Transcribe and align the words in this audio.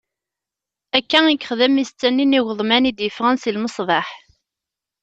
Akka 0.97 1.19
i 1.31 1.33
yexdem 1.33 1.75
i 1.83 1.85
setta-nni 1.89 2.25
n 2.27 2.37
igeḍman 2.39 2.89
i 2.89 2.91
d-iffɣen 2.93 3.37
si 3.41 3.51
lmeṣbaḥ. 3.55 4.07